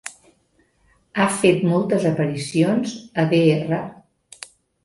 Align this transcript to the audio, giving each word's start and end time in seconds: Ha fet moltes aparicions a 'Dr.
Ha 1.19 1.27
fet 1.43 1.61
moltes 1.73 2.09
aparicions 2.13 2.97
a 3.25 3.27
'Dr. 3.35 3.81